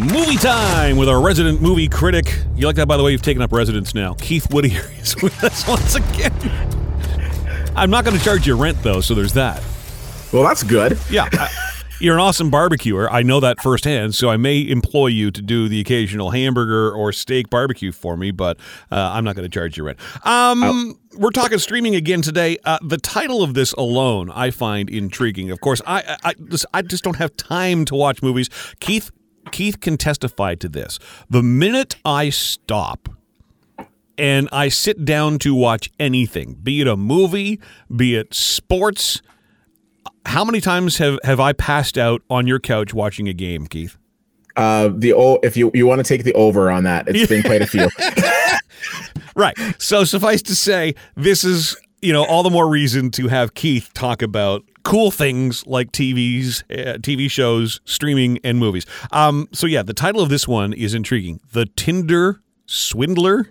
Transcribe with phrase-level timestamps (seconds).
[0.00, 2.34] movie time with our resident movie critic.
[2.56, 3.12] You like that, by the way?
[3.12, 4.14] You've taken up residence now.
[4.14, 6.32] Keith Whittier is with us once again.
[7.76, 9.62] I'm not going to charge you rent, though, so there's that.
[10.32, 10.98] Well, that's good.
[11.10, 11.28] Yeah.
[11.32, 11.48] I,
[12.00, 13.12] you're an awesome barbecuer.
[13.12, 17.12] I know that firsthand, so I may employ you to do the occasional hamburger or
[17.12, 18.58] steak barbecue for me, but
[18.90, 19.98] uh, I'm not going to charge you rent.
[20.26, 20.96] Um.
[21.16, 22.56] We're talking streaming again today.
[22.64, 25.50] Uh, the title of this alone I find intriguing.
[25.50, 26.34] Of course, I, I,
[26.72, 28.48] I just don't have time to watch movies.
[28.78, 29.10] Keith
[29.50, 30.98] Keith can testify to this.
[31.28, 33.08] The minute I stop
[34.18, 37.60] and I sit down to watch anything, be it a movie,
[37.94, 39.22] be it sports,
[40.26, 43.96] how many times have, have I passed out on your couch watching a game, Keith?
[44.56, 47.42] Uh, the o- if you you want to take the over on that, it's been
[47.42, 47.88] quite a few.
[49.34, 49.56] right.
[49.78, 53.90] So suffice to say, this is you know all the more reason to have Keith
[53.94, 58.86] talk about cool things like TVs, uh, TV shows, streaming, and movies.
[59.12, 63.50] Um, so yeah, the title of this one is intriguing: "The Tinder Swindler."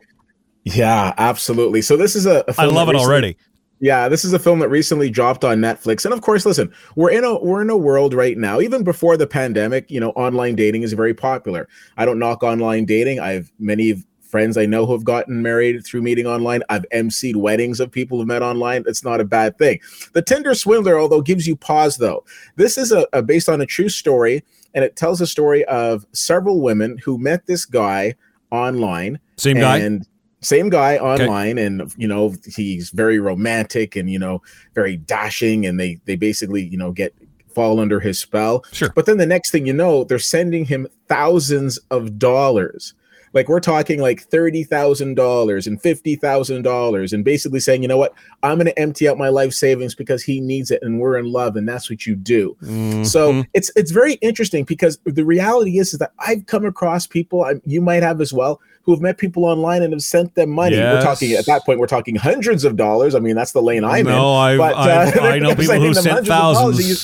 [0.64, 1.82] Yeah, absolutely.
[1.82, 2.44] So this is a.
[2.48, 3.38] a I love it recently, already.
[3.82, 6.04] Yeah, this is a film that recently dropped on Netflix.
[6.04, 9.16] And of course, listen, we're in a we're in a world right now, even before
[9.16, 11.68] the pandemic, you know, online dating is very popular.
[11.98, 13.20] I don't knock online dating.
[13.20, 16.62] I have many friends I know who have gotten married through meeting online.
[16.70, 18.84] I've emceed weddings of people who met online.
[18.88, 19.80] It's not a bad thing.
[20.14, 22.24] The Tinder Swindler, although, gives you pause though.
[22.56, 26.06] This is a, a based on a true story, and it tells a story of
[26.14, 28.16] several women who met this guy
[28.52, 29.20] online.
[29.38, 30.06] Same guy And
[30.42, 31.66] same guy online okay.
[31.66, 34.42] and you know he's very romantic and you know
[34.74, 37.14] very dashing and they they basically you know get
[37.54, 40.88] fall under his spell sure but then the next thing you know they're sending him
[41.08, 42.94] thousands of dollars
[43.34, 47.88] like we're talking like thirty thousand dollars and fifty thousand dollars, and basically saying, you
[47.88, 48.14] know what,
[48.44, 51.32] I'm going to empty out my life savings because he needs it, and we're in
[51.32, 52.56] love, and that's what you do.
[52.64, 53.04] Mm-hmm.
[53.04, 57.44] So it's it's very interesting because the reality is is that I've come across people,
[57.44, 60.50] I, you might have as well, who have met people online and have sent them
[60.50, 60.76] money.
[60.76, 60.96] Yes.
[60.96, 63.16] We're talking at that point, we're talking hundreds of dollars.
[63.16, 64.58] I mean, that's the lane I'm no, in.
[64.58, 66.80] No, uh, I know people who sent thousands.
[66.80, 66.96] And you,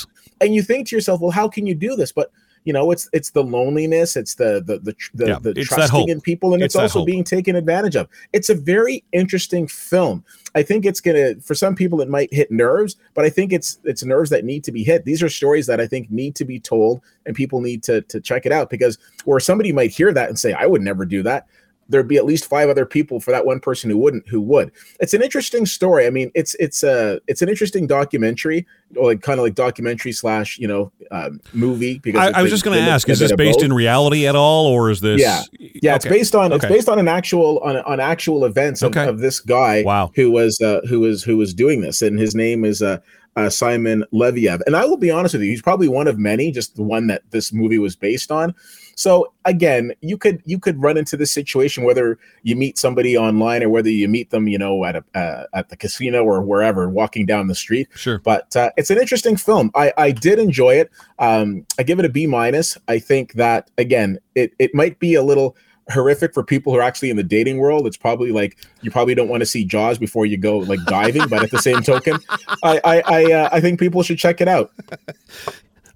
[0.41, 2.11] and you think to yourself, well, how can you do this?
[2.11, 2.31] But
[2.65, 6.19] you know, it's it's the loneliness, it's the the the, the, yeah, the trusting in
[6.19, 8.09] people, and it's, it's also being taken advantage of.
[8.33, 10.23] It's a very interesting film.
[10.55, 13.79] I think it's gonna for some people it might hit nerves, but I think it's
[13.83, 15.05] it's nerves that need to be hit.
[15.05, 18.19] These are stories that I think need to be told, and people need to to
[18.19, 21.21] check it out because or somebody might hear that and say, I would never do
[21.23, 21.47] that
[21.87, 24.71] there'd be at least five other people for that one person who wouldn't who would
[24.99, 28.65] it's an interesting story i mean it's it's a it's an interesting documentary
[28.95, 32.51] or like kind of like documentary slash you know um, movie because i, I was
[32.51, 35.43] just going to ask is this based in reality at all or is this yeah
[35.59, 35.95] yeah okay.
[35.95, 36.55] it's based on okay.
[36.55, 39.07] it's based on an actual on, on actual events of, okay.
[39.07, 42.35] of this guy wow who was uh who was who was doing this and his
[42.35, 42.97] name is uh
[43.35, 44.61] uh, Simon Leviev.
[44.65, 47.07] And I will be honest with you, he's probably one of many, just the one
[47.07, 48.55] that this movie was based on.
[48.95, 53.61] So again, you could you could run into this situation whether you meet somebody online
[53.61, 56.87] or whether you meet them, you know, at a uh, at the casino or wherever,
[56.87, 57.89] walking down the street.
[57.93, 58.19] Sure.
[58.19, 59.69] But uh, it's an interesting film.
[59.75, 60.91] I I did enjoy it.
[61.19, 62.77] Um, I give it a B minus.
[62.87, 65.57] I think that again, it it might be a little
[65.91, 67.85] horrific for people who are actually in the dating world.
[67.87, 71.27] It's probably like you probably don't want to see Jaws before you go like diving,
[71.27, 72.17] but at the same token,
[72.63, 74.71] I I I, uh, I think people should check it out.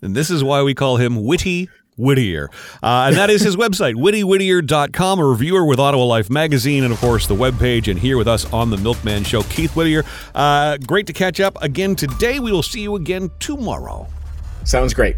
[0.01, 2.49] And this is why we call him Witty Whittier.
[2.81, 6.99] Uh, and that is his website, wittywhittier.com, a reviewer with Ottawa Life Magazine, and of
[6.99, 10.03] course the webpage, and here with us on The Milkman Show, Keith Whittier.
[10.33, 12.39] Uh, great to catch up again today.
[12.39, 14.07] We will see you again tomorrow.
[14.63, 15.17] Sounds great.